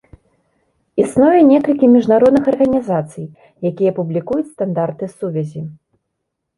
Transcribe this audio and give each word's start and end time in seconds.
Існуе 1.03 1.41
некалькі 1.51 1.91
міжнародных 1.97 2.43
арганізацый, 2.53 3.25
якія 3.73 3.91
публікуюць 4.01 4.51
стандарты 4.53 5.15
сувязі. 5.17 5.61